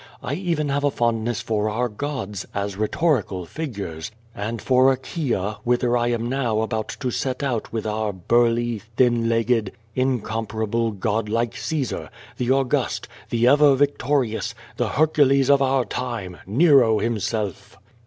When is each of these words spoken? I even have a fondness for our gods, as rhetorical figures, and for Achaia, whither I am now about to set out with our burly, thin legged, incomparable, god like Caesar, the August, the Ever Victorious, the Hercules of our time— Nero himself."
I 0.23 0.33
even 0.33 0.69
have 0.69 0.83
a 0.83 0.89
fondness 0.89 1.41
for 1.41 1.69
our 1.69 1.87
gods, 1.87 2.47
as 2.55 2.75
rhetorical 2.75 3.45
figures, 3.45 4.09
and 4.33 4.59
for 4.59 4.91
Achaia, 4.91 5.57
whither 5.63 5.95
I 5.95 6.07
am 6.07 6.27
now 6.27 6.61
about 6.61 6.89
to 7.01 7.11
set 7.11 7.43
out 7.43 7.71
with 7.71 7.85
our 7.85 8.11
burly, 8.11 8.81
thin 8.97 9.29
legged, 9.29 9.73
incomparable, 9.93 10.89
god 10.89 11.29
like 11.29 11.55
Caesar, 11.55 12.09
the 12.37 12.49
August, 12.49 13.07
the 13.29 13.45
Ever 13.45 13.75
Victorious, 13.75 14.55
the 14.75 14.89
Hercules 14.89 15.51
of 15.51 15.61
our 15.61 15.85
time— 15.85 16.37
Nero 16.47 16.97
himself." 16.97 17.77